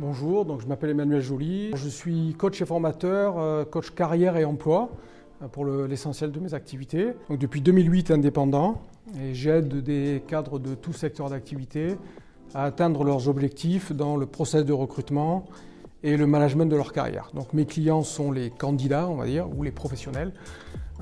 [0.00, 1.72] Bonjour, donc je m'appelle Emmanuel Joly.
[1.74, 4.90] Je suis coach et formateur, euh, coach carrière et emploi
[5.42, 7.14] euh, pour l'essentiel de mes activités.
[7.28, 8.80] Donc depuis 2008 indépendant
[9.20, 11.96] et j'aide des cadres de tout secteur d'activité
[12.54, 15.46] à atteindre leurs objectifs dans le process de recrutement
[16.04, 17.32] et le management de leur carrière.
[17.34, 20.32] Donc mes clients sont les candidats, on va dire, ou les professionnels,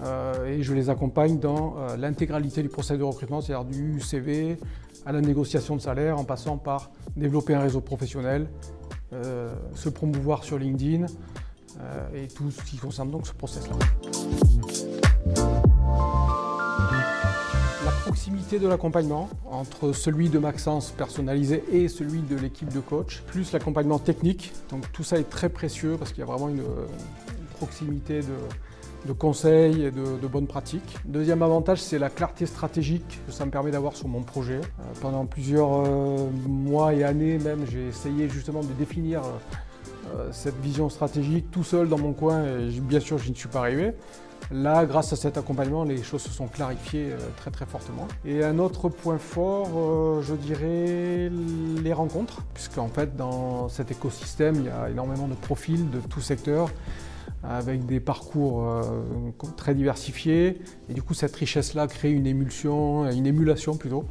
[0.03, 4.57] euh, et je les accompagne dans l'intégralité du process de recrutement, c'est-à-dire du CV
[5.05, 8.49] à la négociation de salaire, en passant par développer un réseau professionnel,
[9.13, 11.07] euh, se promouvoir sur LinkedIn
[12.15, 13.77] et tout ce qui concerne donc ce process-là.
[17.85, 23.21] La proximité de l'accompagnement entre celui de Maxence personnalisé et celui de l'équipe de coach,
[23.27, 24.55] plus l'accompagnement technique.
[24.71, 26.63] Donc tout ça est très précieux parce qu'il y a vraiment une,
[27.57, 28.37] proximité de,
[29.13, 30.97] conseils et de, bonnes pratiques.
[31.05, 34.61] Deuxième avantage, c'est la clarté stratégique que ça me permet d'avoir sur mon projet.
[34.61, 39.23] Euh, pendant plusieurs euh, mois et années même, j'ai essayé justement de définir
[40.15, 43.49] euh, cette vision stratégique tout seul dans mon coin et bien sûr, je n'y suis
[43.49, 43.93] pas arrivé.
[44.53, 48.07] Là, grâce à cet accompagnement, les choses se sont clarifiées très très fortement.
[48.25, 51.33] Et un autre point fort, je dirais
[51.83, 56.21] les rencontres, puisqu'en fait dans cet écosystème, il y a énormément de profils de tout
[56.21, 56.69] secteur
[57.49, 58.83] avec des parcours euh,
[59.57, 60.59] très diversifiés.
[60.89, 64.05] Et du coup, cette richesse-là crée une émulsion, une émulation plutôt,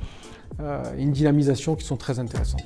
[0.97, 2.63] une dynamisation qui sont très intéressantes.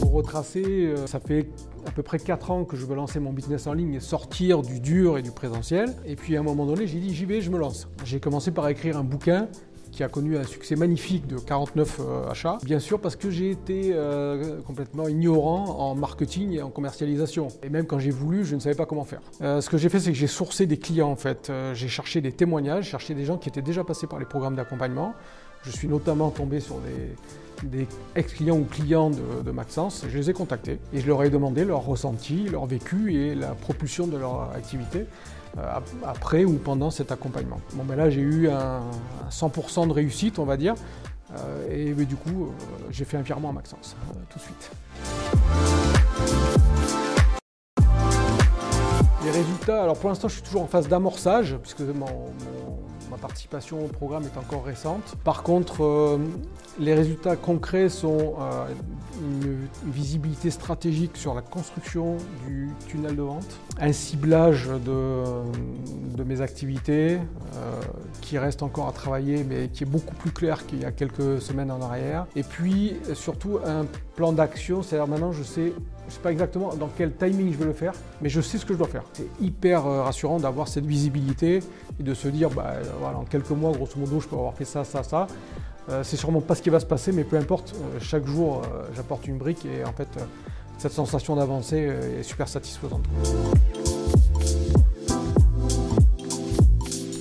[0.00, 1.48] Pour retracer, ça fait
[1.86, 4.62] à peu près 4 ans que je veux lancer mon business en ligne et sortir
[4.62, 5.94] du dur et du présentiel.
[6.06, 7.88] Et puis à un moment donné, j'ai dit j'y vais, je me lance.
[8.04, 9.48] J'ai commencé par écrire un bouquin
[9.94, 12.58] qui a connu un succès magnifique de 49 euh, achats.
[12.64, 17.48] Bien sûr parce que j'ai été euh, complètement ignorant en marketing et en commercialisation.
[17.62, 19.20] Et même quand j'ai voulu, je ne savais pas comment faire.
[19.40, 21.52] Euh, ce que j'ai fait, c'est que j'ai sourcé des clients en fait.
[21.74, 25.14] j'ai cherché des témoignages, cherché des gens qui étaient déjà passés par les programmes d'accompagnement.
[25.62, 26.76] Je suis notamment tombé sur
[27.62, 27.86] des,
[28.16, 30.04] ex-clients ou clients de, de, Maxence.
[30.08, 33.54] Je les ai contactés et je leur ai demandé leur ressenti, leur vécu et la
[33.54, 35.06] propulsion de leur activité
[36.04, 37.60] après ou pendant cet accompagnement.
[37.74, 38.80] Bon, ben là, j'ai eu un,
[39.30, 40.74] 100% de réussite, on va dire.
[41.32, 43.96] Euh, et du coup, euh, j'ai fait un virement à Maxence
[44.30, 44.70] tout de suite.
[49.24, 51.80] Les résultats, alors pour l'instant je suis toujours en phase d'amorçage puisque
[53.14, 55.14] ma participation au programme est encore récente.
[55.22, 56.18] Par contre, euh,
[56.80, 58.66] les résultats concrets sont euh,
[59.20, 62.16] une, visibilité stratégique sur la construction
[62.46, 67.80] du tunnel de vente, un ciblage de, mes activités euh,
[68.20, 71.40] qui reste encore à travailler mais qui est beaucoup plus clair qu'il y a quelques
[71.40, 72.26] semaines en arrière.
[72.34, 73.84] Et puis surtout un
[74.16, 75.72] plan d'action, c'est-à-dire maintenant je sais
[76.06, 78.58] je ne sais pas exactement dans quel timing je vais le faire, mais je sais
[78.58, 79.04] ce que je dois faire.
[79.14, 81.60] C'est hyper euh, rassurant d'avoir cette visibilité
[81.98, 84.66] et de se dire, bah, voilà, en quelques mois, grosso modo, je peux avoir fait
[84.66, 85.26] ça, ça, ça.
[85.88, 88.62] Euh, c'est sûrement pas ce qui va se passer, mais peu importe, euh, chaque jour,
[88.94, 90.08] j'apporte une brique et en fait,
[90.76, 93.04] cette sensation d'avancer est super satisfaisante.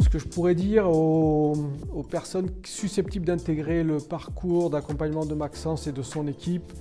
[0.01, 1.53] Ce que je pourrais dire aux,
[1.93, 6.73] aux personnes susceptibles d'intégrer le parcours d'accompagnement de Maxence et de son équipe,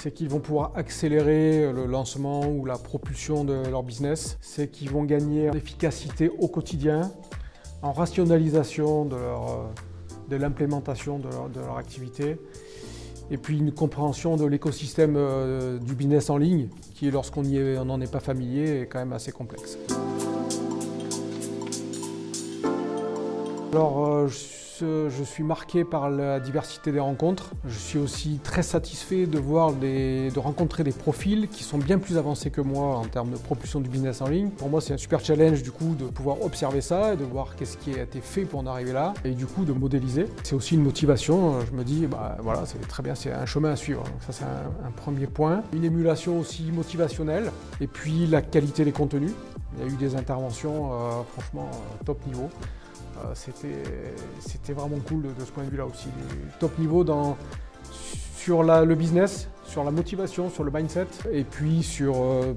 [0.00, 4.90] c'est qu'ils vont pouvoir accélérer le lancement ou la propulsion de leur business, c'est qu'ils
[4.90, 7.10] vont gagner en efficacité au quotidien,
[7.82, 9.16] en rationalisation de,
[10.28, 12.36] de l'implémentation de leur, activité,
[13.30, 18.10] et puis une compréhension de l'écosystème euh, du business en ligne, qui lorsqu'on n'en est
[18.10, 19.78] pas familier est quand même assez complexe.
[23.72, 24.28] Alors, euh,
[25.24, 27.52] suis marqué par la diversité des rencontres.
[27.66, 32.18] Je suis aussi très satisfait de voir de rencontrer des profils qui sont bien plus
[32.18, 34.50] avancés que moi en termes de propulsion du business en ligne.
[34.50, 37.56] Pour moi, c'est un super challenge du coup de pouvoir observer ça et de voir
[37.56, 40.26] qu'est-ce qui a été fait pour en arriver là et du coup de modéliser.
[40.42, 41.60] C'est aussi une motivation.
[41.60, 44.04] Je me dis, bah voilà, c'est très bien, c'est un chemin à suivre.
[44.26, 45.62] Ça, c'est un, un premier point.
[45.72, 47.50] Une émulation aussi motivationnelle
[47.80, 49.32] et puis la qualité des contenus.
[49.78, 52.48] Il y a eu des interventions euh, franchement euh, top niveau.
[53.24, 53.34] Euh,
[54.40, 56.08] c'était vraiment cool de, ce point de vue-là aussi.
[56.58, 57.36] Top niveau dans,
[58.36, 62.54] sur le business, sur la motivation, sur le mindset, et puis sur euh,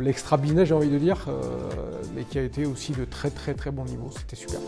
[0.00, 1.40] l'extra business, j'ai envie de dire, euh,
[2.14, 4.10] mais qui a été aussi de très très très bon niveau.
[4.16, 4.60] C'était super.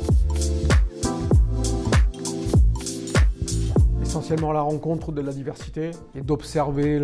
[4.02, 7.00] Essentiellement la rencontre de la diversité et d'observer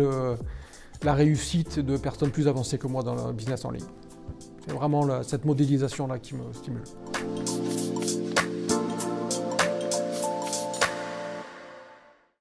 [1.01, 3.85] la réussite de personnes plus avancées que moi dans le business en ligne.
[4.67, 6.83] C'est vraiment cette modélisation-là qui me stimule.